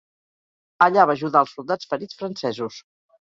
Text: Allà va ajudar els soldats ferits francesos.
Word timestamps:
Allà 0.85 1.03
va 1.11 1.15
ajudar 1.19 1.43
els 1.45 1.53
soldats 1.57 1.91
ferits 1.93 2.19
francesos. 2.23 2.81